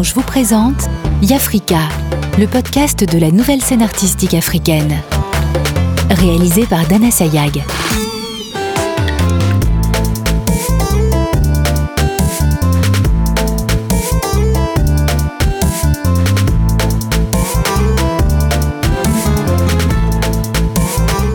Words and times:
Orange 0.00 0.14
vous 0.14 0.22
présente 0.22 0.88
Yafrika, 1.20 1.80
le 2.38 2.46
podcast 2.46 3.04
de 3.04 3.18
la 3.18 3.30
nouvelle 3.30 3.60
scène 3.60 3.82
artistique 3.82 4.32
africaine. 4.32 4.96
Réalisé 6.08 6.64
par 6.64 6.86
Dana 6.86 7.10
Sayag. 7.10 7.62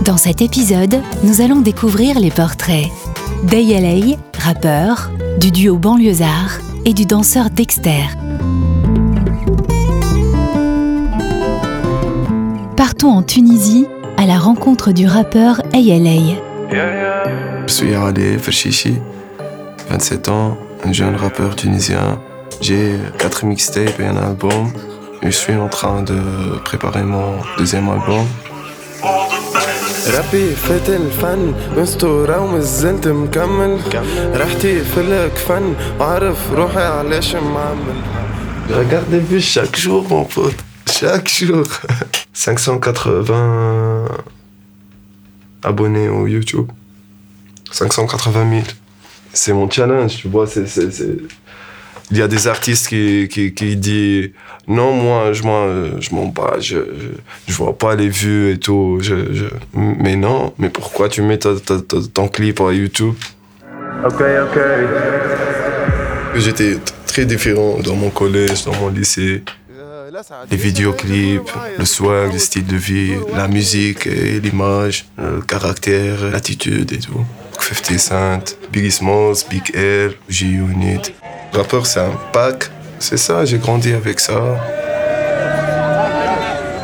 Dans 0.03 0.17
cet 0.17 0.41
épisode, 0.41 1.03
nous 1.23 1.41
allons 1.41 1.61
découvrir 1.61 2.19
les 2.19 2.31
portraits 2.31 2.87
d'Ayalei, 3.43 4.17
rappeur, 4.39 5.11
du 5.39 5.51
duo 5.51 5.77
Banlieusard 5.77 6.57
et 6.83 6.95
du 6.95 7.05
danseur 7.05 7.51
Dexter. 7.51 8.24
Partons 12.76 13.10
en 13.10 13.22
Tunisie 13.22 13.86
à 14.16 14.26
la 14.26 14.38
rencontre 14.38 14.92
du 14.92 15.06
rappeur 15.06 15.62
Ayalei. 15.72 16.36
Je 16.70 17.72
suis 17.72 17.90
Yarale 17.90 18.38
Ferchichi, 18.38 18.94
27 19.88 20.28
ans, 20.28 20.58
un 20.84 20.92
jeune 20.92 21.16
rappeur 21.16 21.56
tunisien. 21.56 22.20
J'ai 22.60 22.96
4 23.18 23.44
mixtapes 23.46 24.00
et 24.00 24.06
un 24.06 24.16
album. 24.16 24.72
Je 25.22 25.30
suis 25.30 25.54
en 25.54 25.68
train 25.68 26.02
de 26.02 26.18
préparer 26.64 27.02
mon 27.02 27.34
deuxième 27.58 27.88
album. 27.88 28.26
ربي 30.18 30.54
فات 30.54 30.88
الفن 30.88 31.54
مستورة 31.76 32.40
ومازلت 32.40 33.08
مكمل 33.08 33.78
ريحتي 34.34 34.80
في 34.84 35.00
الكفن 35.00 35.74
وعارف 36.00 36.52
روحي 36.52 36.80
علاش 36.82 37.34
معمل 37.34 38.00
Regarde 38.70 39.10
des 39.10 39.18
vues 39.18 39.40
chaque 39.40 39.76
jour, 39.76 40.06
mon 40.08 40.24
pote. 40.24 40.54
Chaque 40.88 41.28
jour. 41.28 41.66
580 42.35 44.05
abonnés 45.63 46.09
au 46.09 46.27
YouTube. 46.27 46.67
580 47.71 48.49
000. 48.51 48.63
C'est 49.33 49.53
mon 49.53 49.69
challenge, 49.69 50.17
tu 50.17 50.27
vois. 50.27 50.45
c'est 50.45 50.65
Il 52.11 52.17
y 52.17 52.21
a 52.21 52.27
des 52.27 52.47
artistes 52.47 52.87
qui, 52.89 53.27
qui, 53.29 53.53
qui 53.53 53.75
disent 53.77 54.31
non, 54.67 54.93
moi, 54.93 55.31
je 55.31 55.43
m'en, 55.43 55.99
je 56.01 56.13
m'en 56.13 56.25
bats, 56.27 56.57
je, 56.59 56.77
je, 56.77 57.07
je 57.47 57.53
vois 57.53 57.77
pas 57.77 57.95
les 57.95 58.09
vues 58.09 58.51
et 58.51 58.57
tout. 58.59 58.97
Je, 59.01 59.33
je... 59.33 59.45
Mais 59.73 60.15
non, 60.15 60.53
mais 60.57 60.69
pourquoi 60.69 61.07
tu 61.07 61.21
mets 61.21 61.37
ta, 61.37 61.55
ta, 61.55 61.79
ta, 61.79 61.97
ton 62.13 62.27
clip 62.27 62.59
à 62.61 62.73
YouTube? 62.73 63.13
Ok, 64.03 64.21
ok. 64.21 64.59
J'étais 66.35 66.77
très 67.07 67.25
différent 67.25 67.77
dans 67.83 67.95
mon 67.95 68.09
collège, 68.09 68.65
dans 68.65 68.75
mon 68.75 68.89
lycée. 68.89 69.43
Les 70.51 70.57
vidéoclips, 70.57 71.49
le 71.79 71.85
swag, 71.85 72.33
le 72.33 72.37
style 72.37 72.65
de 72.67 72.75
vie, 72.75 73.15
la 73.35 73.47
musique 73.47 74.05
et 74.05 74.39
l'image, 74.39 75.05
le 75.17 75.41
caractère, 75.41 76.29
l'attitude 76.31 76.91
et 76.91 76.99
tout. 76.99 77.25
50 77.59 77.99
Cent, 77.99 78.57
Biggie 78.71 78.91
Smalls, 78.91 79.37
Big 79.49 79.71
L, 79.73 80.13
G-Unit. 80.29 81.01
Rappeur, 81.53 81.87
c'est 81.87 82.01
un 82.01 82.11
pack. 82.31 82.69
C'est 82.99 83.17
ça, 83.17 83.45
j'ai 83.45 83.57
grandi 83.57 83.93
avec 83.93 84.19
ça. 84.19 84.39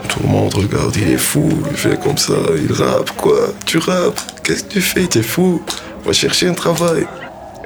Tout 0.10 0.22
le 0.24 0.28
monde 0.28 0.54
regarde, 0.56 0.96
il 0.96 1.12
est 1.12 1.18
fou, 1.18 1.48
il 1.70 1.78
fait 1.78 2.00
comme 2.02 2.18
ça, 2.18 2.34
il 2.58 2.74
rappe, 2.74 3.12
quoi. 3.18 3.54
Tu 3.68 3.78
rappes, 3.78 4.20
qu'est-ce 4.44 4.64
que 4.64 4.74
tu 4.74 4.82
fais, 4.82 5.06
t'es 5.06 5.22
fou. 5.22 5.62
Va 6.06 6.14
chercher 6.14 6.48
un 6.48 6.54
travail. 6.54 7.06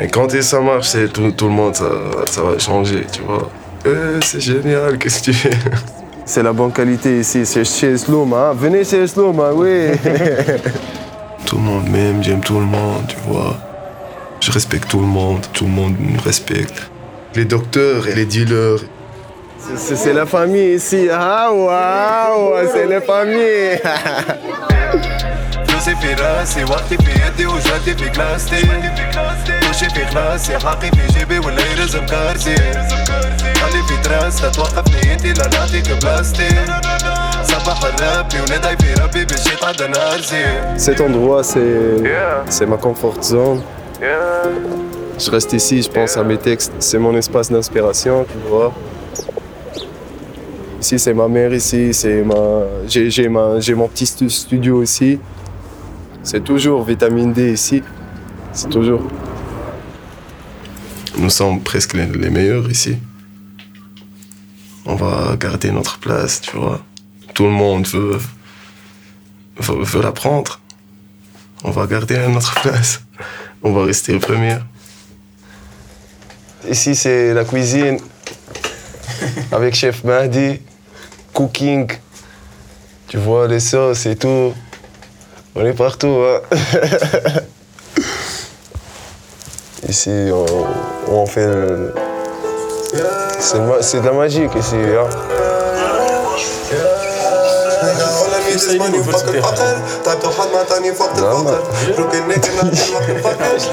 Et 0.01 0.07
quand 0.07 0.29
ça 0.41 0.59
marche, 0.59 0.91
tout, 1.13 1.31
tout 1.31 1.45
le 1.45 1.53
monde, 1.53 1.75
ça, 1.75 1.89
ça 2.25 2.41
va 2.41 2.59
changer, 2.59 3.05
tu 3.09 3.21
vois. 3.21 3.49
Euh, 3.85 4.19
c'est 4.23 4.39
génial, 4.41 4.97
qu'est-ce 4.97 5.19
que 5.19 5.25
tu 5.25 5.33
fais? 5.33 5.49
C'est 6.25 6.41
la 6.41 6.53
bonne 6.53 6.71
qualité 6.71 7.19
ici, 7.19 7.45
c'est 7.45 7.63
chez 7.63 7.97
Sloom, 7.97 8.33
hein. 8.33 8.53
Venez 8.55 8.83
chez 8.83 9.05
Sloom, 9.05 9.39
hein, 9.39 9.51
oui. 9.53 9.89
Tout 11.45 11.57
le 11.57 11.61
monde 11.61 11.87
m'aime, 11.89 12.23
j'aime 12.23 12.41
tout 12.41 12.55
le 12.59 12.65
monde, 12.65 13.03
tu 13.07 13.15
vois. 13.27 13.55
Je 14.39 14.51
respecte 14.51 14.89
tout 14.89 14.99
le 14.99 15.05
monde, 15.05 15.41
tout 15.53 15.65
le 15.65 15.69
monde 15.69 15.93
me 15.99 16.19
respecte. 16.19 16.89
Les 17.35 17.45
docteurs 17.45 18.07
et 18.07 18.15
les 18.15 18.25
dealers. 18.25 18.79
C'est- 19.75 20.13
la 20.13 20.25
famille 20.25 20.75
ici, 20.75 21.07
ah 21.11 21.51
waouh, 21.53 22.67
c'est 22.73 22.87
la 22.87 23.01
famille. 23.01 23.79
فلوسي 25.84 25.96
في 25.96 26.14
راسي 26.14 26.64
وقتي 26.64 26.96
في 26.96 27.10
يدي 27.26 27.46
وجدي 27.46 27.94
في 27.96 28.10
كلاستي 28.10 28.62
وشي 29.70 29.90
في 29.90 30.06
خلاصي 30.06 30.58
حقي 30.58 30.90
في 30.90 31.18
جيبي 31.18 31.38
ولا 31.38 31.62
يرزم 31.72 32.06
كارتي 32.06 32.54
خلي 33.60 33.82
في 33.88 33.96
تراس 34.04 34.42
لا 34.42 34.48
توقف 34.48 35.06
نيتي 35.06 35.32
لا 35.32 35.48
نعطيك 35.48 36.02
بلاستي 36.02 36.48
صباح 37.44 37.84
الربي 37.84 38.40
وندعي 38.40 38.76
في 38.76 38.94
ربي 39.02 39.24
باش 39.24 39.46
يتعدى 39.46 39.86
نهار 39.86 40.20
زين 40.20 40.78
Cet 40.78 41.00
endroit, 41.00 41.42
c'est 41.42 42.02
c'est 42.54 42.66
ma 42.66 42.76
comfort 42.76 43.22
zone. 43.22 43.60
Je 45.24 45.30
reste 45.30 45.52
ici, 45.52 45.82
je 45.82 45.90
pense 45.96 46.16
à 46.16 46.22
mes 46.30 46.38
textes. 46.48 46.72
C'est 46.78 46.98
mon 47.06 47.14
espace 47.22 47.48
d'inspiration, 47.52 48.16
tu 48.32 48.38
vois. 48.48 48.72
Ici, 50.82 50.98
c'est 51.04 51.12
ma 51.22 51.28
mère 51.28 51.52
ici, 51.62 51.82
c'est 52.00 52.22
ma... 52.30 52.42
J'ai, 52.92 53.04
j'ai 53.14 53.28
ma... 53.36 53.44
j'ai 53.64 53.74
mon 53.80 53.86
petit 53.92 54.06
stu- 54.12 54.30
studio 54.42 54.74
ici. 54.82 55.10
C'est 56.25 56.43
toujours 56.43 56.83
vitamine 56.83 57.33
D 57.33 57.53
ici. 57.53 57.83
C'est 58.51 58.69
toujours. 58.69 59.07
Nous 61.19 61.29
sommes 61.29 61.61
presque 61.61 61.93
les, 61.93 62.07
meilleurs 62.07 62.69
ici. 62.69 62.97
On 64.87 64.95
va 64.95 65.35
garder 65.37 65.69
notre 65.69 65.99
place, 65.99 66.41
tu 66.41 66.57
vois. 66.57 66.83
Tout 67.35 67.43
le 67.43 67.51
monde 67.51 67.85
veut, 67.85 68.17
veut, 69.59 70.01
la 70.01 70.11
prendre. 70.11 70.59
On 71.63 71.69
va 71.69 71.85
garder 71.85 72.17
notre 72.27 72.59
place. 72.59 73.01
On 73.61 73.71
va 73.71 73.85
rester 73.85 74.15
au 74.15 74.19
premier. 74.19 74.57
Ici, 76.67 76.95
c'est 76.95 77.35
la 77.35 77.45
cuisine. 77.45 77.99
Avec 79.51 79.75
chef 79.75 80.03
Mahdi. 80.03 80.59
Cooking. 81.33 81.87
Tu 83.09 83.17
vois, 83.17 83.47
les 83.47 83.59
sauces 83.59 84.07
et 84.07 84.15
tout. 84.15 84.55
On 85.57 85.65
est 85.65 85.73
partout. 85.73 86.21
Hein. 86.21 86.41
ici, 89.87 90.29
on, 90.33 90.45
on 91.07 91.25
fait 91.25 91.47
le. 91.47 91.93
C'est 93.81 94.01
de 94.01 94.05
la 94.05 94.11
magie 94.11 94.47
ici. 94.57 94.75
Hein. 94.75 95.07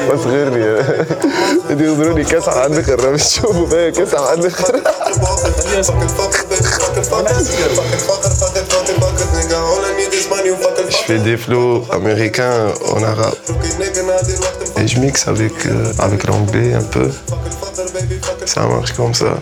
ما 0.09 0.16
تغيرني 0.16 0.60
يضروني 1.70 2.25
des 11.19 11.37
flows 11.37 11.84
américains 11.93 12.73
en 12.95 13.03
arabe 13.03 13.34
et 14.83 14.89
je 14.89 14.99
mixe 14.99 15.28
avec, 15.28 15.67
euh, 15.67 15.93
avec 15.99 16.27
l'anglais 16.27 16.75
un 16.75 16.83
peu. 16.83 17.11
Ça 18.47 18.67
marche 18.67 18.93
comme 18.93 19.15
ça. 19.15 19.39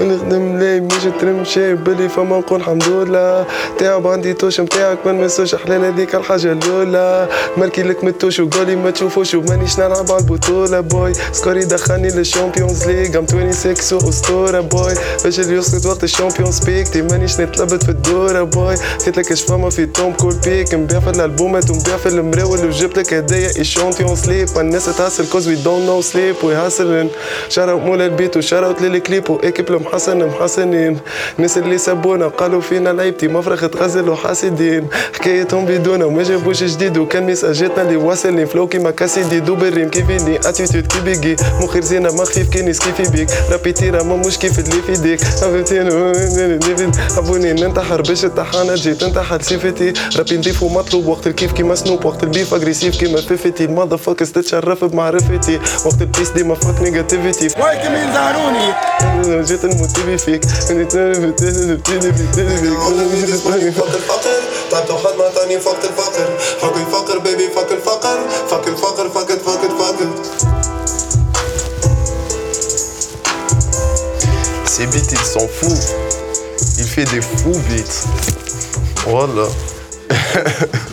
ونخدم 0.00 0.58
لي 0.58 0.80
مش 0.80 1.02
ترمشي 1.20 1.74
بلي 1.74 2.08
فما 2.08 2.38
نقول 2.38 2.60
الحمد 2.60 2.88
لله. 2.88 3.46
تعب 3.78 4.06
عندي 4.06 4.32
توش 4.34 4.60
متاعك 4.60 4.98
ما 5.06 5.12
نمسوش 5.12 5.54
حلال 5.54 5.84
هذيك 5.84 6.14
الحاجة 6.14 6.52
الأولى. 6.52 7.28
مالكي 7.56 7.82
لك 7.82 8.04
متوش 8.04 8.40
وقولي 8.40 8.76
ما 8.76 8.90
تشوفوش 8.90 9.34
ومانيش 9.34 9.78
نلعب 9.78 10.10
على 10.12 10.20
البطولة 10.20 10.80
بوي 10.80 11.12
سكوري 11.32 11.64
دخلني 11.64 12.08
للشامبيونز 12.08 12.86
ليج 12.86 13.16
ام 13.16 13.26
26 13.26 14.04
واسطورة 14.04 14.60
بوي 14.60 14.94
باش 15.24 15.40
اللي 15.40 15.54
يسقط 15.56 15.86
وقت 15.86 16.04
الشامبيونز 16.04 16.58
بيك. 16.64 16.88
تي 16.88 17.02
مانيش 17.02 17.40
نتلبت 17.40 17.82
في 17.84 17.88
الدورة 17.88 18.42
بوي 18.42 18.74
قلت 19.06 19.18
لك 19.18 19.32
اش 19.32 19.42
فما 19.42 19.70
في 19.70 19.86
توم 19.86 20.12
كول 20.12 20.34
بيك. 20.44 20.74
نبيع 20.74 21.00
في 21.00 21.10
الالبومات 21.10 21.70
ونبيع 21.70 21.96
في 21.96 22.06
المراول 22.08 22.66
وجبت 22.66 22.98
لك 22.98 23.14
هدايا. 23.14 23.50
ايشانتيون 23.58 24.16
سليب 24.16 24.48
الناس 24.56 24.84
تهسل 24.96 25.28
كوز 25.28 25.48
وي 25.48 25.54
دونت 25.54 25.86
نو 25.86 26.00
سليب 26.00 26.34
ويحسن 26.42 27.08
شراوت 27.48 27.82
مولا 27.82 28.06
البيت 28.06 28.36
وشراوت 28.36 28.82
للكليب 28.82 29.30
واكيب 29.30 29.70
المحسن 29.86 30.26
محسنين. 30.26 30.98
الناس 31.38 31.58
اللي 31.58 31.78
سبونا 31.78 32.28
قالوا 32.28 32.60
فينا 32.60 32.88
لعيبتي 32.88 33.28
مفرخ 33.28 33.60
تغزل 33.60 34.08
وحاسدين. 34.08 34.86
حكايتهم 35.14 35.64
بدونا 35.64 36.04
وما 36.04 36.22
جابوش 36.22 36.62
جديد. 36.62 36.98
وكان 36.98 37.22
ميساجاتنا 37.26 37.82
اللي 37.82 37.96
واصلني 37.96 38.46
فلو 38.46 38.66
كيما 38.66 38.90
كاسيدي. 38.90 39.40
دوب 39.40 39.64
الريم 39.64 39.88
كيفيني 39.88 40.38
اتيتود 40.38 40.86
كي 40.86 41.00
بيجي. 41.00 41.36
مخي 41.60 41.78
رزينة 41.78 42.12
ما 42.12 42.24
خفيف 42.24 42.50
كاني 42.50 42.72
سكيفي 42.72 43.10
بيك. 43.10 43.28
رابي 43.50 43.72
تيرا 43.72 44.02
ما 44.02 44.16
مش 44.16 44.38
كيف 44.38 44.58
اللي 44.58 44.82
في 44.82 44.92
ديك. 44.92 45.20
حبوني 47.16 47.52
ننتحر 47.52 48.02
باش 48.02 48.24
الطحانة 48.24 48.74
جيت 48.74 49.02
انتحر 49.02 49.42
سيفتي 49.42 49.92
رابي 50.16 50.36
نضيف 50.36 50.62
ومطلوب. 50.62 51.06
وقت 51.06 51.26
الكيف 51.26 51.52
كيما 51.52 51.74
سنوب. 51.74 52.04
وقت 52.04 52.22
البيف 52.22 52.54
اجريسيف 52.54 52.96
كيما 52.96 53.20
فيفتي 53.20 53.64
الماذا 53.64 53.96
فاكس 53.96 54.32
تتشرف 54.32 54.84
بمعرفتي. 54.84 55.60
وقت 55.86 56.00
البيس 56.00 56.30
ديما 56.30 56.54
فاك 56.54 56.82
نيجاتيفيتي 56.82 57.60
وايك 57.60 57.86
من 57.86 58.12
زهروني 58.12 58.74
جيت 59.44 59.64
الموتيفي 59.75 60.17
فيك 60.17 60.45
فك 60.45 60.71
الفقر 63.95 64.41
تعبت 64.71 64.91
وحد 64.91 65.13
ما 65.19 65.29
تاني 65.35 65.59
فك 65.59 65.77
الفقر 65.83 66.37
حكي 66.61 66.79
الفقر 66.81 67.17
بيبي 67.19 67.47
فك 67.49 67.71
الفقر 67.71 68.19
فك 68.49 68.67
الفقر 68.67 69.09
فكت 69.09 69.41
فكت 69.41 69.71
فكت 69.71 70.07
Ces 74.65 74.87
beats, 74.87 75.11
ils 75.11 75.25
sont 75.35 75.47
fous. 75.59 75.81
Il 76.79 76.85
fait 76.85 77.03
des 77.13 77.21
fous 77.21 77.59
beats. 77.69 77.97
Voilà. 79.05 79.47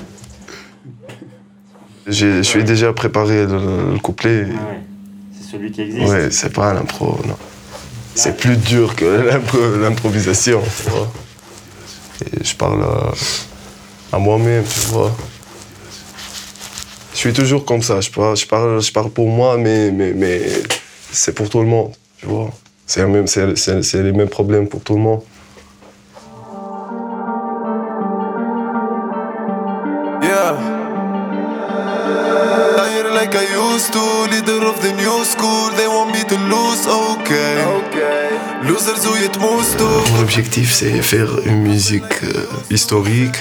J'ai- 2.07 2.39
Je 2.39 2.43
suis 2.43 2.65
déjà 2.65 2.93
préparé 2.93 3.47
le, 3.47 3.93
le 3.95 3.99
couplet. 4.01 4.47
C'est 5.33 5.53
celui 5.53 5.71
qui 5.71 5.83
existe. 5.83 6.07
Ouais, 6.11 6.31
c'est 6.31 6.53
pas 6.53 6.73
l'impro, 6.75 7.19
non. 7.27 7.37
C'est 8.16 8.38
plus 8.38 8.58
dur 8.58 8.96
que 8.96 9.06
l'impro- 9.30 9.78
l'improvisation, 9.82 10.62
tu 10.84 10.90
vois. 10.90 11.12
Et 12.26 12.44
je 12.44 12.56
parle 12.56 12.84
à, 12.84 13.12
à 14.16 14.20
moi-même, 14.20 14.64
tu 14.64 14.80
vois. 14.88 15.16
Je 17.14 17.18
suis 17.20 17.34
toujours 17.34 17.66
comme 17.66 17.82
ça. 17.82 18.02
Je 18.02 18.10
parle, 18.10 18.36
je 18.38 18.46
parle, 18.46 18.82
je 18.82 18.92
parle 18.92 19.10
pour 19.10 19.28
moi, 19.30 19.58
mais, 19.58 19.92
mais, 19.92 20.14
mais 20.14 20.42
c'est 21.12 21.34
pour 21.34 21.50
tout 21.50 21.60
le 21.62 21.68
monde, 21.68 21.92
tu 22.20 22.26
vois. 22.28 22.52
C'est 22.86 23.04
les 24.04 24.12
mêmes 24.12 24.30
problèmes 24.30 24.68
pour 24.68 24.82
tout 24.82 24.94
le 24.96 25.02
monde. 25.02 25.22
Objectif, 40.36 40.74
c'est 40.74 40.90
faire 41.04 41.28
une 41.46 41.62
musique 41.62 42.24
euh, 42.24 42.34
historique, 42.72 43.36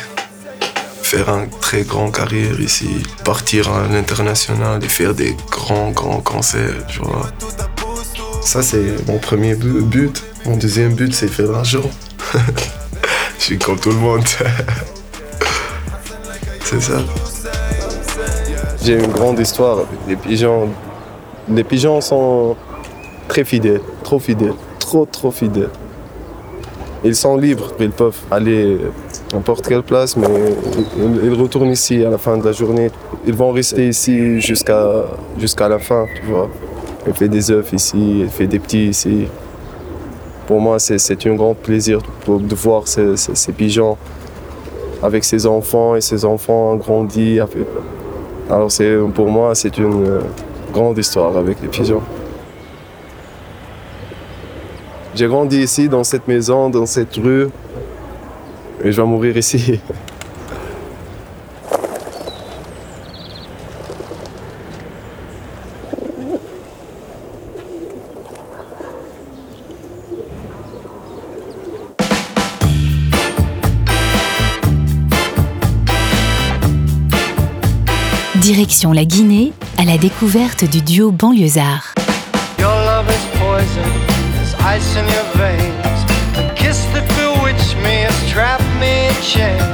faire 1.02 1.30
un 1.30 1.46
très 1.46 1.84
grand 1.84 2.10
carrière 2.10 2.60
ici, 2.60 3.02
partir 3.24 3.72
à 3.72 3.88
l'international 3.88 4.84
et 4.84 4.88
faire 4.90 5.14
des 5.14 5.34
grands, 5.50 5.90
grands 5.90 6.20
concerts, 6.20 6.86
tu 6.88 6.98
vois. 6.98 7.30
Ça, 8.42 8.62
c'est 8.62 9.08
mon 9.08 9.16
premier 9.16 9.54
bu- 9.54 9.80
but. 9.80 10.22
Mon 10.44 10.58
deuxième 10.58 10.92
but, 10.94 11.14
c'est 11.14 11.28
faire 11.28 11.50
l'argent. 11.52 11.88
Je 13.38 13.42
suis 13.42 13.58
comme 13.58 13.80
tout 13.80 13.88
le 13.90 13.96
monde. 13.96 14.24
c'est 16.64 16.82
ça. 16.82 16.98
J'ai 18.84 19.02
une 19.02 19.12
grande 19.12 19.38
histoire 19.38 19.78
les 20.06 20.16
pigeons. 20.16 20.68
Les 21.48 21.64
pigeons 21.64 22.02
sont 22.02 22.54
très 23.28 23.44
fidèles, 23.44 23.80
trop 24.04 24.18
fidèles, 24.18 24.52
trop, 24.78 25.06
trop 25.06 25.30
fidèles. 25.30 25.70
Ils 27.04 27.16
sont 27.16 27.36
libres, 27.36 27.72
ils 27.80 27.90
peuvent 27.90 28.16
aller 28.30 28.78
n'importe 29.34 29.66
quelle 29.66 29.82
place, 29.82 30.16
mais 30.16 30.28
ils, 31.24 31.34
retournent 31.34 31.70
ici 31.70 32.04
à 32.04 32.10
la 32.10 32.18
fin 32.18 32.36
de 32.36 32.44
la 32.44 32.52
journée. 32.52 32.90
Ils 33.26 33.34
vont 33.34 33.50
rester 33.50 33.88
ici 33.88 34.40
jusqu'à 34.40 35.68
la 35.68 35.78
fin, 35.80 36.06
tu 36.14 36.30
vois. 36.30 36.48
Il 37.06 37.12
fait 37.14 37.28
des 37.28 37.50
œufs 37.50 37.72
ici, 37.72 38.20
il 38.20 38.28
fait 38.28 38.46
des 38.46 38.60
petits 38.60 38.86
ici. 38.88 39.26
Pour 40.46 40.60
moi, 40.60 40.78
c'est 40.78 41.26
un 41.26 41.34
grand 41.34 41.54
plaisir 41.54 41.98
de, 42.28 42.54
voir 42.54 42.86
ces, 42.86 43.16
ces- 43.16 43.34
ces 43.34 43.52
pigeons 43.52 43.96
avec 45.02 45.24
ses 45.24 45.44
enfants 45.46 45.96
et 45.96 46.00
ses 46.00 46.24
enfants 46.24 46.72
ont 46.72 46.76
grandi. 46.76 47.40
avec- 47.40 47.66
Alors 48.48 48.70
pour 49.14 49.28
moi, 49.28 49.54
c'est 49.56 49.76
une 49.78 50.06
euh, 50.06 50.20
grande 50.72 50.98
histoire 50.98 51.36
avec 51.36 51.60
les 51.62 51.68
pigeons. 51.68 52.02
J'ai 55.14 55.26
grandi 55.26 55.58
ici, 55.58 55.88
dans 55.88 56.04
cette 56.04 56.26
maison, 56.26 56.70
dans 56.70 56.86
cette 56.86 57.14
rue, 57.16 57.48
et 58.82 58.90
je 58.90 59.00
vais 59.00 59.06
mourir 59.06 59.36
ici. 59.36 59.78
Direction 78.40 78.92
la 78.92 79.04
Guinée 79.04 79.52
à 79.78 79.84
la 79.84 79.98
découverte 79.98 80.64
du 80.64 80.80
duo 80.80 81.12
banlieusard. 81.12 81.94
Your 82.58 82.70
love 82.70 83.08
is 83.08 83.38
poison, 83.38 84.11
ice 84.62 84.96
in 84.96 85.06
your 85.08 85.28
veins. 85.36 86.04
The 86.36 86.52
kiss 86.56 86.84
that 86.92 87.06
bewitched 87.18 87.76
me 87.76 88.06
has 88.06 88.30
trapped 88.30 88.62
me 88.80 89.08
in 89.08 89.14
chains. 89.22 89.71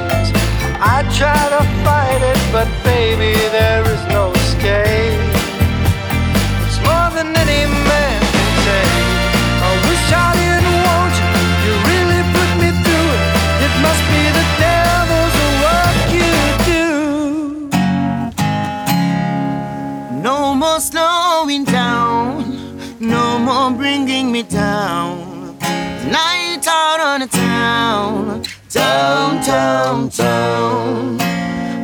Out 27.21 27.25
on 27.25 27.27
the 27.27 27.29
town, 27.29 28.43
town, 28.71 29.41
town, 29.43 30.09
town. 30.09 31.19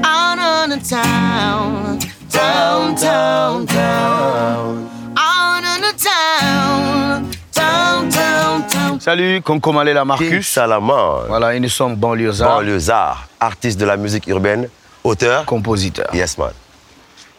Out 0.05 0.39
on 0.39 0.71
the 0.71 0.77
town, 0.79 1.99
town, 2.31 2.95
town, 2.95 3.67
town. 3.67 4.89
Out 5.17 5.65
on 5.65 5.81
the 5.81 5.93
town, 5.99 7.31
town, 7.53 8.11
town, 8.11 8.67
town. 8.69 9.01
Salut, 9.01 9.41
Konkomale 9.43 9.93
la 9.93 10.05
Marcus. 10.05 10.47
Salama, 10.47 11.25
Voilà, 11.29 11.55
et 11.55 11.61
nous 11.61 11.69
sommes 11.69 11.97
banlieusards, 11.97 12.59
banlieusard, 12.61 13.27
artiste 13.41 13.81
de 13.81 13.87
la 13.87 13.97
musique 13.97 14.27
urbaine, 14.29 14.69
auteur. 15.03 15.45
compositeurs. 15.47 16.15
Yes, 16.15 16.39
man. 16.39 16.53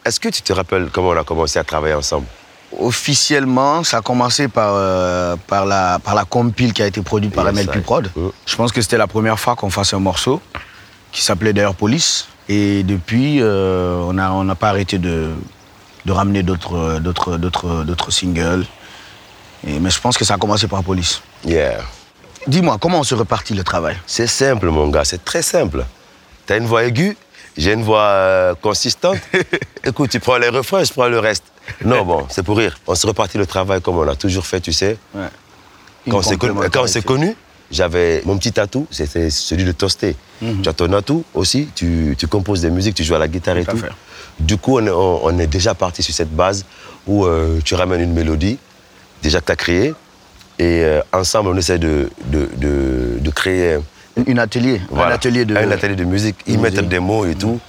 Est-ce 0.04 0.20
que 0.20 0.30
tu 0.30 0.42
te 0.42 0.54
rappelles 0.54 0.90
comment 0.92 1.10
on 1.10 1.18
a 1.18 1.24
commencé 1.24 1.58
à 1.60 1.64
travailler 1.64 1.96
ensemble? 1.96 2.28
Officiellement, 2.80 3.84
ça 3.84 3.98
a 3.98 4.02
commencé 4.02 4.48
par, 4.48 4.74
euh, 4.76 5.36
par, 5.48 5.66
la, 5.66 6.00
par 6.00 6.16
la 6.16 6.26
compile 6.26 6.74
qui 6.74 6.82
a 6.82 6.88
été 6.88 7.02
produite 7.02 7.34
par 7.34 7.46
Yes, 7.46 7.54
MLP 7.68 7.82
Prod. 7.84 8.10
Mm. 8.16 8.28
Je 8.46 8.56
pense 8.56 8.72
que 8.72 8.82
c'était 8.82 8.98
la 8.98 9.08
première 9.08 9.40
fois 9.40 9.56
qu'on 9.56 9.70
fasse 9.70 9.94
un 9.94 10.00
morceau 10.00 10.42
qui 11.12 11.22
s'appelait 11.24 11.54
d'ailleurs 11.54 11.76
Police. 11.76 12.28
Et 12.50 12.84
depuis, 12.84 13.42
euh, 13.42 13.98
on 14.02 14.14
n'a 14.14 14.32
on 14.34 14.44
n'a 14.44 14.56
pas 14.56 14.70
arrêté 14.70 14.98
de, 15.00 15.32
de 16.06 16.12
ramener 16.12 16.44
d'autres 16.44 17.00
d'autres- 17.00 17.38
d'autres- 17.38 17.84
d'autres 17.84 18.12
singles. 18.12 18.66
Et- 19.66 19.80
mais 19.80 19.90
je 19.90 20.00
pense 20.00 20.18
que 20.18 20.26
ça 20.26 20.36
a 20.36 20.38
commencé 20.38 20.68
par 20.68 20.84
Police. 20.84 21.22
Yeah. 21.46 21.80
Dis-moi, 22.48 22.78
comment 22.80 23.00
on 23.00 23.04
se 23.04 23.16
repartit 23.16 23.56
le 23.56 23.64
travail? 23.64 23.98
C'est 24.06 24.28
simple, 24.28 24.70
mon 24.70 24.88
gars, 24.90 25.04
c'est 25.06 25.26
très 25.26 25.42
simple. 25.42 25.84
T'as 26.46 26.58
une 26.58 26.66
voix 26.68 26.84
aiguë, 26.84 27.18
j'ai 27.58 27.74
une 27.74 27.84
voix 27.84 28.02
euh, 28.02 28.56
consistante. 28.62 29.18
Écoute, 29.86 30.10
tu 30.12 30.20
prends 30.20 30.38
les 30.38 30.50
refrains, 30.50 30.84
je 30.84 30.92
prends 30.94 31.08
le 31.08 31.20
reste. 31.20 31.44
Non, 31.84 32.04
bon, 32.06 32.26
c'est 32.30 32.44
pour 32.44 32.58
rire. 32.58 32.78
On 32.88 32.96
se 32.96 33.08
repartit 33.08 33.38
le 33.38 33.46
travail 33.46 33.82
comme 33.82 33.98
on 33.98 34.08
a 34.08 34.16
toujours 34.16 34.46
fait, 34.46 34.60
tu 34.62 34.74
sais. 34.74 34.98
Quand 36.72 36.82
on 36.84 36.88
s'est 36.88 37.02
connu- 37.02 37.36
j'avais 37.72 38.22
mon 38.26 38.38
petit 38.38 38.60
atout, 38.60 38.86
c'était 38.92 39.30
celui 39.32 39.64
de 39.64 39.72
Tosté. 39.72 40.16
Mhm. 40.42 40.62
Tu 40.62 40.70
as 40.70 40.74
ton 40.74 40.92
atout 40.94 41.24
aussi, 41.34 41.68
tu, 41.76 42.16
tu 42.18 42.28
composes 42.28 42.62
des 42.62 42.70
musiques, 42.70 42.94
tu 42.96 43.04
joues 43.04 43.16
à 43.16 43.20
la 43.20 43.28
guitare 43.28 43.58
et 43.58 43.66
Tout 43.66 43.78
fait. 43.78 43.90
Du 44.40 44.58
coup, 44.58 44.78
on 44.80 44.86
est, 44.86 44.92
on- 44.92 45.26
on 45.26 45.40
est 45.40 45.48
déjà 45.48 45.74
parti 45.74 46.04
sur 46.04 46.14
cette 46.14 46.30
base 46.36 46.66
où 47.08 47.26
euh, 47.26 47.60
tu 47.64 47.74
ramènes 47.76 48.02
une 48.02 48.14
mélodie, 48.14 48.60
déjà 49.24 49.40
que 49.40 49.46
tu 49.48 49.52
as 49.52 49.56
créée, 49.56 49.94
et 50.60 50.84
euh, 50.84 51.02
ensemble, 51.12 51.50
on 51.50 51.58
essaie 51.58 51.80
de, 51.80 52.10
de, 52.26 52.50
de- 52.58 53.18
de 53.20 53.30
créer 53.32 53.78
Une 54.26 54.40
atelier, 54.40 54.82
voilà, 54.90 55.12
un 55.12 55.16
atelier 55.16 55.46
de... 55.46 55.56
un 55.56 55.72
atelier 55.72 55.96
de 55.96 56.06
musique. 56.06 56.38
Ils 56.48 56.58
musique. 56.58 56.76
mettent 56.78 56.90
des 56.90 57.00
mots 57.00 57.26
et 57.26 57.36
tout. 57.36 57.60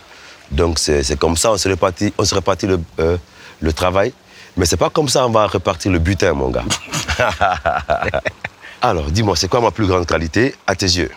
Donc, 0.50 0.78
c'est 0.78 1.18
comme 1.18 1.36
ça, 1.36 1.52
on 1.52 1.56
se 1.56 1.68
répartit, 1.68 2.12
on 2.18 2.24
se 2.24 2.34
répartit 2.34 2.66
le, 2.66 2.80
euh, 3.00 3.16
le 3.60 3.72
travail. 3.72 4.12
Mais 4.56 4.64
c'est 4.64 4.76
pas 4.76 4.90
comme 4.90 5.08
ça 5.08 5.26
on 5.26 5.30
va 5.30 5.46
répartir 5.46 5.92
le 5.92 5.98
butin, 5.98 6.32
mon 6.32 6.50
gars. 6.50 6.64
Alors, 8.82 9.10
dis-moi, 9.10 9.36
c'est 9.36 9.48
quoi 9.48 9.60
ma 9.60 9.70
plus 9.70 9.86
grande 9.86 10.06
qualité 10.06 10.54
à 10.66 10.74
tes 10.74 10.86
yeux? 10.86 11.10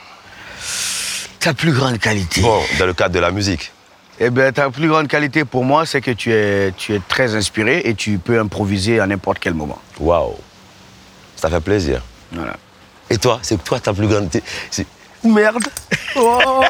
Ta 1.39 1.53
plus 1.53 1.71
grande 1.71 1.99
qualité? 1.99 2.41
Bon, 2.41 2.59
dans 2.77 2.85
le 2.85 2.93
cadre 2.93 3.13
de 3.13 3.19
la 3.19 3.31
musique. 3.31 3.71
Eh 4.19 4.29
bien, 4.29 4.51
ta 4.51 4.69
plus 4.69 4.89
grande 4.89 5.07
qualité 5.07 5.45
pour 5.45 5.63
moi, 5.63 5.85
c'est 5.85 6.01
que 6.01 6.11
tu 6.11 6.33
es, 6.33 6.73
tu 6.75 6.93
es 6.93 7.01
très 7.07 7.35
inspiré 7.35 7.81
et 7.85 7.93
tu 7.93 8.17
peux 8.17 8.37
improviser 8.37 8.99
à 8.99 9.07
n'importe 9.07 9.39
quel 9.39 9.53
moment. 9.53 9.79
Waouh. 9.99 10.35
Ça 11.37 11.49
fait 11.49 11.61
plaisir. 11.61 12.01
Voilà. 12.33 12.57
Et 13.09 13.17
toi, 13.17 13.39
c'est 13.41 13.63
toi 13.63 13.79
ta 13.79 13.93
plus 13.93 14.07
grande. 14.07 14.29
Merde 15.23 15.63
Oh. 16.15 16.61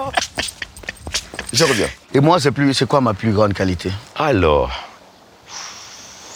Je 1.53 1.63
reviens. 1.63 1.87
Et 2.13 2.19
moi, 2.19 2.39
c'est 2.39 2.51
plus, 2.51 2.73
c'est 2.73 2.87
quoi 2.87 3.01
ma 3.01 3.13
plus 3.13 3.31
grande 3.31 3.53
qualité? 3.53 3.91
Alors, 4.15 4.69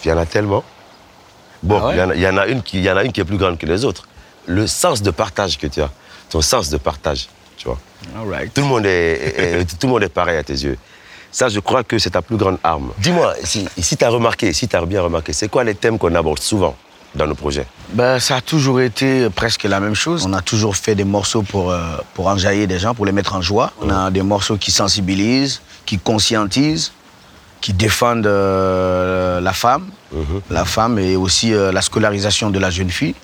il 0.03 0.09
y 0.09 0.11
en 0.11 0.17
a 0.17 0.25
tellement. 0.25 0.63
Bon, 1.61 1.79
Ah 1.81 1.87
ouais 1.87 1.93
il 1.95 1.99
y 1.99 2.01
en 2.03 2.09
a- 2.09 2.15
il 2.15 2.21
y, 2.21 2.27
en 2.27 2.37
a 2.37 2.47
une 2.47 2.61
qui, 2.63 2.77
il 2.77 2.83
y 2.83 2.89
en 2.91 2.97
a 2.97 3.03
une 3.03 3.11
qui 3.11 3.21
est 3.21 3.25
plus 3.25 3.37
grande 3.37 3.57
que 3.57 3.65
les 3.65 3.85
autres. 3.85 4.07
Le 4.47 4.67
sens 4.67 5.01
de 5.01 5.11
partage 5.11 5.57
que 5.57 5.67
tu 5.67 5.81
as. 5.81 5.89
Ton 6.29 6.41
sens 6.41 6.69
de 6.69 6.77
partage, 6.77 7.27
tu 7.57 7.65
vois. 7.67 7.77
All 8.17 8.27
right. 8.29 8.53
Tout 8.53 8.61
le 8.61 8.67
monde 8.67 8.85
est, 8.85 8.89
est- 8.89 9.61
est- 9.61 9.79
tout 9.79 9.87
le 9.87 9.93
monde 9.93 10.03
est 10.03 10.09
pareil 10.09 10.37
à 10.37 10.43
tes 10.43 10.53
yeux. 10.53 10.77
Ça, 11.31 11.49
je 11.49 11.59
crois 11.59 11.83
que 11.83 11.97
c'est 11.99 12.11
ta 12.11 12.21
plus 12.21 12.37
grande 12.37 12.57
arme. 12.63 12.91
Dis-moi, 12.97 13.33
si, 13.43 13.67
si 13.79 13.95
tu 13.97 14.03
as 14.05 14.09
remarqué, 14.09 14.51
si 14.53 14.67
tu 14.67 14.75
as 14.75 14.85
bien 14.85 15.01
remarqué, 15.01 15.33
c'est 15.33 15.47
quoi 15.47 15.63
les 15.63 15.75
thèmes 15.75 15.97
qu'on 15.97 16.13
aborde 16.15 16.39
souvent? 16.39 16.75
Dans 17.15 17.27
nos 17.27 17.35
projets 17.35 17.65
Ben, 17.89 18.19
ça 18.19 18.37
a 18.37 18.41
toujours 18.41 18.81
été 18.81 19.29
presque 19.29 19.63
la 19.63 19.79
même 19.79 19.95
chose. 19.95 20.25
On 20.27 20.33
a 20.33 20.41
toujours 20.41 20.75
fait 20.75 20.95
des 20.95 21.03
morceaux 21.03 21.43
pour, 21.43 21.71
euh, 21.71 21.79
pour 22.13 22.27
enjailler 22.27 22.65
des 22.67 22.79
gens, 22.79 22.93
pour 22.95 23.05
les 23.05 23.11
mettre 23.11 23.35
en 23.35 23.41
joie. 23.41 23.71
On 23.81 23.89
a 23.89 24.09
des 24.11 24.21
morceaux 24.23 24.57
qui 24.57 24.71
sensibilisent, 24.71 25.61
qui 25.85 25.99
conscientisent, 25.99 26.91
qui 27.61 27.73
défendent 27.73 28.25
euh, 28.27 29.39
la 29.41 29.53
femme, 29.53 29.85
la 30.49 30.65
femme 30.65 30.99
et 30.99 31.15
aussi 31.15 31.53
euh, 31.53 31.71
la 31.71 31.81
scolarisation 31.81 32.49
de 32.49 32.59
la 32.59 32.69
jeune 32.69 32.89
fille. 32.89 33.15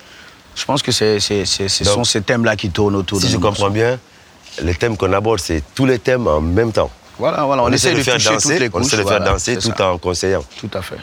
Je 0.56 0.64
pense 0.64 0.82
que 0.82 0.92
c'est, 0.92 1.20
c'est- 1.20 1.44
c'est- 1.46 1.68
ce 1.68 1.84
Donc, 1.84 1.94
sont 1.94 2.04
ces 2.04 2.22
thèmes-là 2.22 2.56
qui 2.56 2.70
tournent 2.70 2.96
autour 2.96 3.18
Si 3.18 3.26
de 3.26 3.30
je 3.30 3.36
nos 3.36 3.40
comprends 3.40 3.64
morceaux. 3.66 3.74
bien, 3.74 3.98
les 4.62 4.74
thèmes 4.74 4.96
qu'on 4.96 5.12
aborde, 5.12 5.40
c'est 5.40 5.62
tous 5.74 5.86
les 5.86 5.98
thèmes 5.98 6.26
en 6.26 6.40
même 6.40 6.72
temps. 6.72 6.90
Voilà, 7.18 7.44
voilà, 7.44 7.62
on, 7.64 7.70
essaie 7.70 7.94
de, 7.94 8.02
faire 8.02 8.14
toucher 8.14 8.30
danser, 8.30 8.70
on 8.72 8.80
essaie 8.80 8.96
de 8.96 9.02
voilà, 9.02 9.18
faire 9.24 9.32
danser 9.34 9.56
tout 9.58 9.72
ça. 9.76 9.92
en 9.92 9.98
conseillant. 9.98 10.42
Tout 10.58 10.70
à 10.72 10.80
fait. 10.82 10.96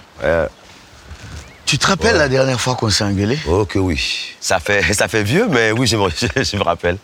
Tu 1.68 1.78
te 1.78 1.86
rappelles 1.86 2.16
la 2.16 2.30
dernière 2.30 2.60
fois 2.62 2.76
qu'on 2.76 2.90
s'est 2.90 3.04
engueulé? 3.04 3.38
Oh 3.48 3.66
que 3.66 3.78
oui. 3.78 4.02
Ça 4.40 4.60
fait, 4.60 4.82
ça 4.94 5.08
fait 5.10 5.22
vieux, 5.24 5.48
mais 5.50 5.72
oui, 5.72 5.86
je 5.86 5.98
me, 5.98 6.10
je, 6.36 6.44
je 6.44 6.56
me 6.58 6.64
rappelle. 6.64 6.98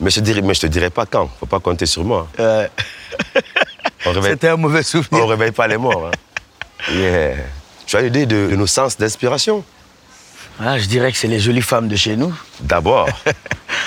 Mais 0.00 0.10
je, 0.10 0.20
dirais, 0.20 0.40
mais 0.42 0.54
je 0.54 0.60
te 0.62 0.66
dirai 0.66 0.88
pas 0.90 1.04
quand. 1.06 1.30
Faut 1.38 1.46
pas 1.46 1.60
compter 1.60 1.86
sur 1.86 2.04
moi. 2.04 2.26
Euh, 4.08 4.22
C'était 4.22 4.48
un 4.48 4.56
mauvais 4.56 4.82
souvenir. 4.82 5.24
on 5.24 5.26
réveille 5.26 5.50
pas 5.52 5.66
les 5.66 5.76
morts. 5.78 6.10
hein. 6.12 6.92
Yeah. 6.92 7.34
Tu 7.86 7.96
as 7.96 8.00
une 8.00 8.06
idée 8.08 8.26
de, 8.26 8.48
de 8.50 8.56
nos 8.56 8.66
sens 8.66 8.96
d'inspiration? 8.96 9.64
Ah, 10.60 10.78
je 10.78 10.86
dirais 10.86 11.10
que 11.10 11.18
c'est 11.18 11.26
les 11.28 11.40
jolies 11.40 11.62
femmes 11.62 11.88
de 11.88 11.96
chez 11.96 12.14
nous. 12.16 12.32
D'abord, 12.60 13.08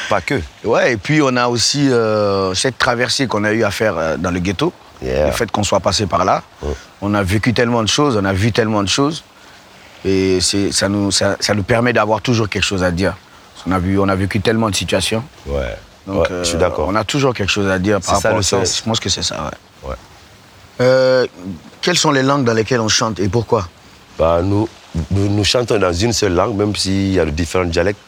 pas 0.09 0.19
que. 0.21 0.41
Ouais, 0.63 0.93
et 0.93 0.97
puis 0.97 1.21
on 1.21 1.35
a 1.37 1.47
aussi 1.47 1.89
euh, 1.89 2.53
cette 2.53 2.77
traversée 2.77 3.27
qu'on 3.27 3.43
a 3.45 3.51
eu 3.53 3.63
à 3.63 3.71
faire 3.71 3.97
euh, 3.97 4.17
dans 4.17 4.31
le 4.31 4.39
ghetto. 4.39 4.73
Yeah. 5.01 5.27
Le 5.27 5.31
fait 5.31 5.49
qu'on 5.51 5.63
soit 5.63 5.79
passé 5.79 6.05
par 6.05 6.25
là. 6.25 6.43
Ouais. 6.61 6.73
On 7.01 7.13
a 7.13 7.23
vécu 7.23 7.53
tellement 7.53 7.83
de 7.83 7.87
choses, 7.89 8.17
on 8.17 8.25
a 8.25 8.33
vu 8.33 8.51
tellement 8.51 8.83
de 8.83 8.89
choses. 8.89 9.23
Et 10.05 10.39
ça 10.41 10.87
nous, 10.89 11.11
ça, 11.11 11.35
ça 11.39 11.53
nous 11.53 11.63
permet 11.63 11.91
d'avoir 11.93 12.21
toujours 12.21 12.47
quelque 12.49 12.63
chose 12.63 12.83
à 12.83 12.91
dire. 12.91 13.15
On 13.67 13.71
a, 13.73 13.79
vu, 13.79 13.99
on 13.99 14.07
a 14.07 14.15
vécu 14.15 14.39
tellement 14.39 14.69
de 14.69 14.75
situations. 14.75 15.23
Ouais. 15.45 15.75
Donc, 16.07 16.21
Ouais, 16.29 16.37
je 16.39 16.43
suis 16.45 16.55
euh, 16.55 16.59
d'accord. 16.59 16.87
On 16.87 16.95
a 16.95 17.03
toujours 17.03 17.33
quelque 17.33 17.51
chose 17.51 17.69
à 17.69 17.77
dire 17.77 17.99
par 17.99 18.15
ça, 18.15 18.29
rapport 18.29 18.31
le 18.33 18.39
à 18.39 18.43
ça. 18.43 18.65
sens. 18.65 18.77
Je 18.77 18.83
pense 18.83 18.99
que 18.99 19.09
c'est 19.09 19.21
ça, 19.23 19.49
ouais. 19.83 19.89
Ouais. 19.89 19.95
Euh, 20.81 21.27
quelles 21.81 21.97
sont 21.97 22.11
les 22.11 22.23
langues 22.23 22.45
dans 22.45 22.53
lesquelles 22.53 22.79
on 22.79 22.87
chante 22.87 23.19
et 23.19 23.27
pourquoi? 23.27 23.67
Bah, 24.17 24.39
nous, 24.41 24.67
nous, 25.11 25.29
nous 25.29 25.43
chantons 25.43 25.77
dans 25.77 25.91
une 25.93 26.13
seule 26.13 26.33
langue, 26.33 26.55
même 26.55 26.75
s'il 26.75 27.11
y 27.13 27.19
a 27.19 27.25
de 27.25 27.31
différents 27.31 27.65
dialectes. 27.65 27.99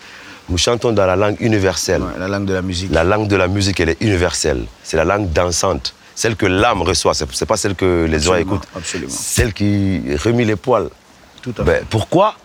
Nous 0.49 0.57
chantons 0.57 0.91
dans 0.93 1.05
la 1.05 1.15
langue 1.15 1.37
universelle. 1.41 2.01
Ouais, 2.01 2.17
La 2.17 2.27
langue 2.29 2.45
de 2.45 2.53
la 2.53 2.61
musique. 2.61 2.91
La 2.91 3.03
langue 3.03 3.27
de 3.27 3.35
la 3.35 3.47
musique, 3.47 3.79
elle 3.81 3.89
est 3.89 4.01
universelle. 4.01 4.65
C'est 4.83 4.97
la 4.97 5.05
langue 5.05 5.31
dansante. 5.31 5.93
Celle 6.15 6.35
que 6.35 6.45
l'âme 6.45 6.81
reçoit. 6.81 7.13
C'est 7.13 7.45
pas 7.45 7.57
celle 7.57 7.75
que 7.75 8.05
les 8.09 8.27
oreilles 8.27 8.41
Absolument, 8.43 8.55
écoutent. 8.61 8.69
absolument. 8.77 9.11
Celle 9.13 9.53
qui 9.53 10.01
remue 10.23 10.43
les 10.45 10.55
poils. 10.55 10.89
Tout 11.41 11.53
à 11.59 11.63
Ben, 11.63 11.83
pourquoi? 11.89 12.35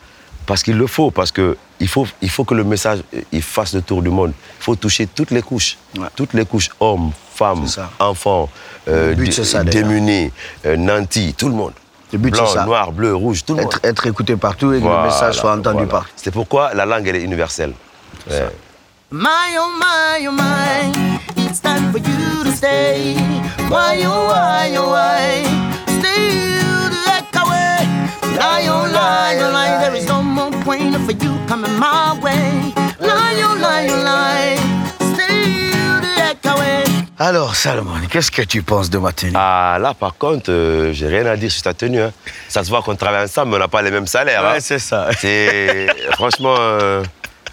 Parce 0.47 0.62
qu'il 0.62 0.76
le 0.76 0.87
faut. 0.87 1.11
Parce 1.11 1.33
que 1.33 1.57
il 1.81 1.88
faut, 1.88 2.07
il 2.23 2.31
faut 2.31 2.45
que 2.45 2.55
le 2.55 2.65
message 2.65 3.00
il 3.33 3.43
fasse 3.43 3.75
le 3.75 3.83
tour 3.83 4.03
du 4.03 4.09
monde. 4.09 4.33
Il 4.61 4.62
faut 4.62 4.76
toucher 4.76 5.07
toutes 5.07 5.31
les 5.31 5.43
couches. 5.43 5.76
Ouais. 5.99 6.07
Toutes 6.15 6.33
les 6.33 6.47
couches, 6.47 6.71
hommes, 6.81 7.11
femmes, 7.35 7.67
enfants, 7.99 8.49
euh, 8.88 9.15
ça, 9.31 9.65
démunis, 9.65 10.33
euh, 10.65 10.76
nantis, 10.76 11.35
tout 11.37 11.49
le 11.49 11.55
monde. 11.55 11.73
Le 12.12 12.19
but, 12.19 12.31
Blanc, 12.31 12.47
c'est 12.47 12.55
ça. 12.55 12.65
noir, 12.65 12.93
bleu, 12.93 13.15
rouge, 13.15 13.45
tout 13.45 13.57
le 13.57 13.62
monde. 13.65 13.75
Être, 13.83 14.07
écouté 14.07 14.37
partout 14.37 14.73
et 14.73 14.79
que 14.79 14.85
Voilà, 14.85 15.03
le 15.03 15.09
message 15.09 15.35
soit 15.35 15.53
entendu 15.53 15.79
voilà. 15.79 15.91
partout. 15.91 16.11
C'est 16.17 16.31
pourquoi 16.31 16.73
la 16.73 16.87
langue, 16.87 17.07
elle 17.09 17.17
est 17.17 17.23
universelle. 17.23 17.73
Ouais. 18.31 18.49
My 19.11 19.57
oh 19.59 19.71
my 19.79 20.26
oh 20.26 20.33
my, 20.33 21.45
it's 21.45 21.61
time 21.61 21.93
for 21.93 21.99
you 21.99 22.45
to 22.45 22.50
stay. 22.50 23.15
Why 23.69 24.05
oh 24.05 24.26
why 24.29 24.76
oh 24.76 24.91
why, 24.91 25.45
stay. 26.00 26.56
Lie 28.37 28.69
oh 28.69 28.87
lie 28.93 29.38
oh 29.43 29.50
lie, 29.52 29.78
there 29.81 29.95
is 29.97 30.07
no 30.07 30.23
more 30.23 30.50
point 30.64 30.95
for 31.05 31.12
you 31.12 31.33
coming 31.49 31.76
my 31.78 32.19
way. 32.23 32.73
Lie 33.00 33.43
oh 33.43 33.57
lie 33.59 33.88
oh 33.90 34.02
lie, 34.05 34.57
stay 35.14 35.71
the 36.00 36.21
heck 36.21 36.45
away. 36.47 36.85
Alors, 37.19 37.55
Salomon, 37.57 37.95
qu'est-ce 38.11 38.31
que 38.31 38.43
tu 38.43 38.62
penses 38.62 38.90
de 38.90 38.99
ma 38.99 39.12
tenue? 39.12 39.33
Ah, 39.35 39.78
là, 39.81 39.95
par 39.95 40.16
contre, 40.19 40.50
euh, 40.50 40.93
j'ai 40.93 41.07
rien 41.09 41.25
à 41.26 41.37
dire 41.37 41.50
sur 41.50 41.62
ta 41.62 41.73
tenue. 41.73 42.00
hein. 42.02 42.12
Ça 42.49 42.62
se 42.62 42.69
voit 42.69 42.83
qu'on 42.83 42.95
travaille 42.97 43.25
ensemble, 43.25 43.50
mais 43.52 43.57
on 43.57 43.61
n'a 43.61 43.69
pas 43.69 43.81
les 43.83 43.90
mêmes 43.90 44.07
salaires. 44.07 44.45
hein. 44.45 44.52
Ouais, 44.55 44.61
c'est 44.61 44.78
ça. 44.78 45.09
C'est 45.19 45.87
franchement, 46.12 46.55
euh, 46.59 47.02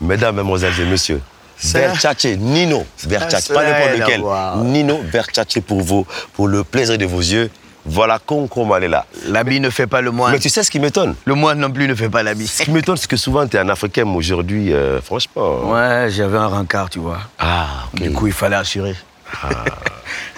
mesdames, 0.01 0.35
mesdemoiselles 0.35 0.79
et 0.81 0.85
messieurs, 0.85 1.21
Versace, 1.63 2.25
Nino 2.25 2.85
Versace, 3.07 3.47
pas 3.47 3.63
n'importe 3.63 3.97
lequel. 3.99 4.21
Nino 4.65 4.99
Versace 5.05 5.59
pour 5.65 5.81
vous, 5.81 6.05
pour 6.33 6.47
le 6.49 6.63
plaisir 6.65 6.97
de 6.97 7.05
vos 7.05 7.21
yeux. 7.21 7.49
Voilà 7.85 8.17
Concombre, 8.19 8.77
elle 8.77 8.85
est 8.85 8.87
là. 8.89 9.05
L'habit 9.27 9.59
ne 9.59 9.69
fait 9.69 9.87
pas 9.87 9.99
le 10.01 10.11
moine. 10.11 10.31
Mais 10.31 10.39
tu 10.39 10.49
sais 10.49 10.63
ce 10.63 10.71
qui 10.71 10.79
m'étonne? 10.79 11.15
Le 11.25 11.35
moine 11.35 11.59
non 11.59 11.69
plus 11.69 11.87
ne 11.87 11.95
fait 11.95 12.09
pas 12.09 12.23
l'habit. 12.23 12.47
Ce 12.47 12.63
qui 12.63 12.71
m'étonne, 12.71 12.95
c'est 12.97 13.09
que 13.09 13.17
souvent, 13.17 13.45
tu 13.45 13.57
es 13.57 13.59
un 13.59 13.67
Africain, 13.69 14.05
mais 14.05 14.15
aujourd'hui, 14.15 14.71
euh, 14.73 15.01
franchement. 15.01 15.69
Ouais, 15.71 16.07
j'avais 16.09 16.37
un 16.37 16.47
rencard, 16.47 16.89
tu 16.89 16.99
vois. 16.99 17.19
Ah, 17.39 17.67
ok. 17.93 18.01
Du 18.01 18.11
coup, 18.13 18.27
il 18.27 18.33
fallait 18.33 18.55
assurer. 18.55 18.95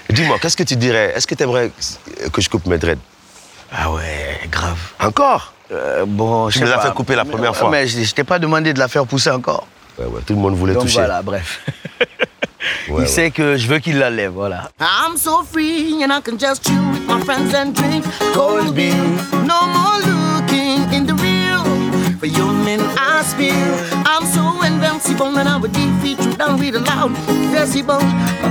Dis-moi, 0.10 0.38
qu'est-ce 0.42 0.58
que 0.58 0.64
tu 0.64 0.76
dirais? 0.76 1.14
Est-ce 1.16 1.28
que 1.28 1.36
tu 1.36 1.44
aimerais 1.44 1.72
que 2.32 2.42
je 2.42 2.50
coupe 2.50 2.66
mes 2.68 2.78
dreads? 2.78 2.98
Ah 3.72 3.92
ouais, 3.92 4.40
grave. 4.52 4.78
Encore? 5.00 5.54
Euh, 5.72 6.06
bon, 6.08 6.48
Tu 6.50 6.60
je 6.60 6.64
me 6.64 6.66
sais 6.66 6.72
l'as 6.72 6.78
pas. 6.78 6.88
fait 6.90 6.94
couper 6.94 7.16
la 7.16 7.26
première 7.26 7.52
Ouais, 7.52 7.58
fois. 7.58 7.70
Mais 7.70 7.88
je, 7.88 8.04
je 8.04 8.14
t'ai 8.14 8.24
pas 8.24 8.38
demandé 8.40 8.72
de 8.74 8.80
la 8.80 8.88
faire 8.88 9.06
pousser 9.06 9.32
encore. 9.32 9.68
Ouais, 9.98 10.06
ouais, 10.06 10.22
tout 10.26 10.34
le 10.34 10.40
monde 10.40 10.56
voulait 10.56 10.74
Donc 10.74 10.84
toucher. 10.84 11.00
voilà, 11.00 11.22
bref. 11.22 11.62
Ouais, 12.88 12.94
il 12.98 13.02
ouais. 13.02 13.08
sait 13.08 13.32
que 13.32 13.58
je 13.58 13.68
veux 13.68 13.80
qu'il 13.80 13.98
la 13.98 14.10
lève, 14.10 14.32
voilà. 14.34 14.70
I'm 14.80 15.18
so 15.18 15.44
free 15.44 16.04
and 16.04 16.12
I 16.12 16.22
can 16.22 16.38
just 16.40 16.64
chill 16.66 16.76
with 16.92 17.08
my 17.08 17.20
friends 17.24 17.54
and 17.56 17.72
drink 17.74 18.04
cold 18.34 18.74
beer. 18.76 18.94
No 19.46 19.66
more 19.68 20.00
looking 20.06 20.84
in 20.94 21.06
the 21.06 21.14
real 21.22 21.64
for 22.20 22.28
you 22.28 22.46
men 22.64 22.80
I 22.98 23.24
spill. 23.24 23.56
I'm 24.06 24.26
so 24.26 24.64
invincible 24.66 25.38
and 25.38 25.48
I 25.50 25.58
would 25.58 25.72
defeat 25.72 26.20
you 26.24 26.36
down 26.36 26.60
with 26.60 26.76
a 26.76 26.80
loud 26.80 27.12
decibel. 27.54 28.00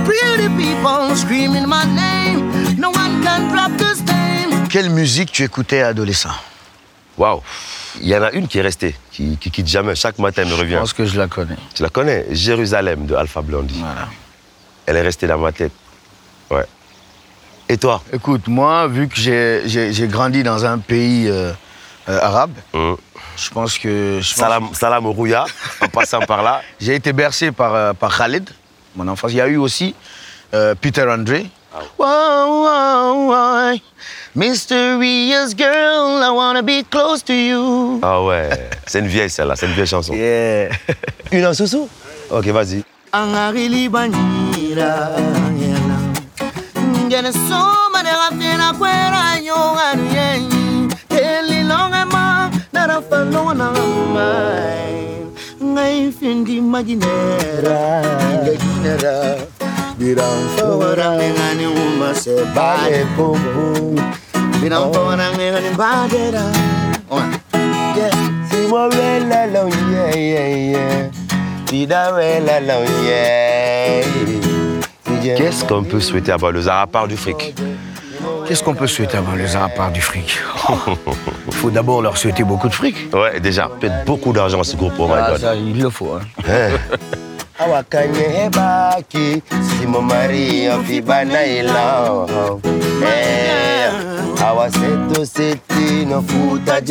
Pretty 0.05 0.49
people 0.57 1.15
screaming 1.15 1.67
my 1.67 1.85
name. 1.85 2.51
No 2.77 2.89
one 2.91 3.21
can 3.23 3.49
drop 3.51 3.71
this 3.77 4.01
name. 4.05 4.67
Quelle 4.69 4.89
musique 4.89 5.31
tu 5.31 5.43
écoutais 5.43 5.81
adolescent? 5.81 6.33
Waouh 7.17 7.41
Il 8.01 8.07
y 8.09 8.15
en 8.17 8.23
a 8.23 8.31
une 8.31 8.45
qui 8.49 8.57
est 8.57 8.61
restée, 8.61 8.93
qui, 9.13 9.37
qui 9.37 9.49
quitte 9.49 9.67
jamais. 9.67 9.95
Chaque 9.95 10.19
matin, 10.19 10.41
elle 10.41 10.49
me 10.49 10.55
Je 10.55 10.61
revient. 10.61 10.75
pense 10.79 10.91
que 10.91 11.05
je 11.05 11.17
la 11.17 11.27
connais. 11.27 11.55
Tu 11.73 11.81
la 11.81 11.87
connais? 11.89 12.25
Jérusalem 12.31 13.05
de 13.05 13.15
Alpha 13.15 13.41
Blondie. 13.41 13.79
Voilà. 13.79 14.09
Elle 14.85 14.97
est 14.97 15.01
restée 15.01 15.27
dans 15.27 15.37
ma 15.37 15.51
tête. 15.51 15.71
Ouais. 16.51 16.65
Et 17.67 17.77
toi? 17.77 18.01
Écoute, 18.13 18.47
moi, 18.47 18.87
vu 18.87 19.07
que 19.07 19.15
j'ai- 19.15 20.07
grandi 20.07 20.43
dans 20.43 20.65
un 20.65 20.77
pays 20.77 21.27
euh, 21.27 21.51
euh, 22.09 22.19
arabe, 22.21 22.51
Hum. 22.73 22.95
je 23.35 23.49
pense 23.49 23.77
que. 23.79 24.19
je 24.21 24.29
pense- 24.33 24.39
Salam, 24.39 24.69
salam 24.73 25.05
Rouya, 25.07 25.45
en 25.81 25.87
passant 25.87 26.19
par 26.21 26.43
là. 26.43 26.61
J'ai 26.79 26.95
été 26.95 27.11
bercé 27.13 27.51
par, 27.51 27.73
euh, 27.73 27.93
par 27.93 28.15
Khalid, 28.15 28.47
mon 28.95 29.07
enfance. 29.07 29.31
Il 29.31 29.37
y 29.37 29.41
a 29.41 29.47
eu 29.47 29.57
aussi 29.57 29.95
euh, 30.53 30.75
Peter 30.79 31.05
Andre. 31.09 31.45
Wow, 31.97 32.63
wow, 32.63 33.31
wow. 33.31 33.77
Mysterious 34.35 35.53
girl, 35.57 36.21
I 36.23 36.29
wanna 36.31 36.61
be 36.61 36.83
close 36.89 37.23
to 37.23 37.33
you. 37.33 37.99
Ah 38.03 38.21
ouais, 38.21 38.49
c'est 38.85 38.99
une 38.99 39.07
vieille 39.07 39.29
celle-là, 39.29 39.55
c'est 39.55 39.65
une 39.65 39.73
vieille 39.73 39.87
chanson. 39.87 40.13
Yeah. 40.13 40.69
Une 41.31 41.45
en 41.45 41.53
sous 41.53 41.89
Ok, 42.29 42.45
vas-y. 42.47 42.83
yela 44.75 45.97
ngene 47.05 47.31
soma 47.31 48.03
ne 48.03 48.11
gafena 48.11 48.73
kwera 48.73 49.39
nyonga 49.41 49.87
yenyi 50.15 50.89
eli 51.09 51.63
longa 51.63 52.05
ma 52.05 52.51
nara 52.73 53.01
falona 53.09 53.71
mai 54.13 54.95
ngai 55.63 56.11
findi 56.11 56.61
maginera 56.61 57.79
nginera 58.43 59.15
biran 59.97 60.39
fora 60.55 61.09
ngani 61.15 61.65
uma 61.65 62.13
se 62.13 62.35
bale 62.55 63.05
popo 63.15 63.95
biran 64.61 64.91
fora 64.93 65.31
ngani 65.37 65.71
badera 65.77 66.43
yeah. 67.95 68.11
Si 68.51 68.67
lo 68.67 69.63
yeah 69.91 70.15
yeah 70.15 70.47
yeah. 70.71 71.09
Lo 72.67 72.77
yeah. 73.07 74.34
Qu'est-ce 75.37 75.65
qu'on 75.65 75.83
peut 75.83 75.99
souhaiter 75.99 76.31
à 76.31 76.37
Balozar 76.37 76.81
à 76.81 76.87
part 76.87 77.07
du 77.07 77.17
fric 77.17 77.55
Qu'est-ce 78.47 78.63
qu'on 78.63 78.75
peut 78.75 78.87
souhaiter 78.87 79.17
les 79.37 79.55
uns 79.55 79.63
à 79.65 79.69
part 79.69 79.91
du 79.91 80.01
fric 80.01 80.37
Il 81.47 81.53
faut 81.53 81.71
d'abord 81.71 82.01
leur 82.01 82.15
souhaiter 82.17 82.43
beaucoup 82.43 82.69
de 82.69 82.73
fric. 82.73 82.95
Ouais, 83.13 83.39
déjà, 83.39 83.69
peut-être 83.79 84.05
beaucoup 84.05 84.33
d'argent 84.33 84.63
ce 84.63 84.75
groupe, 84.75 84.93
oh 84.99 85.07
my 85.07 85.13
Ah, 85.17 85.31
god. 85.31 85.41
ça, 85.41 85.55
il 85.55 85.81
le 85.81 85.89
faut. 85.89 86.13
Hein. 86.13 86.21
Awaseto 94.45 95.25
seti 95.25 96.05
no 96.05 96.21
futa 96.21 96.81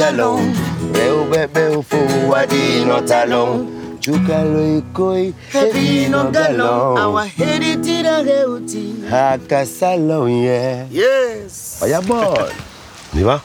Hedino 4.05 5.33
hedino 5.53 6.31
galon, 6.31 6.99
our 6.99 7.25
headed 7.25 7.81
reuti. 8.27 9.01
hakasalon 9.09 10.29
yeah 10.45 10.85
Yes. 10.93 11.81
Vaya 11.81 12.01
bol 12.05 12.37
On 13.15 13.19
y 13.19 13.23
va? 13.23 13.41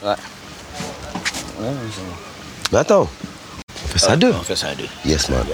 Mais 2.71 2.77
attends, 2.77 3.07
on 3.07 3.87
fait 3.87 3.99
ça 3.99 4.11
à 4.13 4.17
deux. 4.17 4.33
On 4.37 4.43
fait 4.43 4.55
ça 4.55 4.67
à 4.67 4.75
deux. 4.75 4.87
Yes 5.05 5.29
man. 5.29 5.45